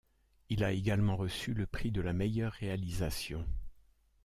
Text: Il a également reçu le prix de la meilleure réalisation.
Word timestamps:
Il 0.49 0.63
a 0.63 0.71
également 0.71 1.15
reçu 1.15 1.53
le 1.53 1.67
prix 1.67 1.91
de 1.91 2.01
la 2.01 2.11
meilleure 2.11 2.53
réalisation. 2.53 3.45